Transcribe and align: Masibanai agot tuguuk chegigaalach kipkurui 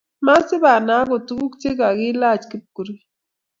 Masibanai 0.25 0.97
agot 1.01 1.21
tuguuk 1.27 1.53
chegigaalach 1.61 2.43
kipkurui 2.49 2.99